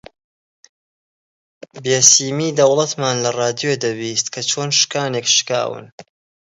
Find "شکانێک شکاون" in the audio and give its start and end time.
4.79-5.85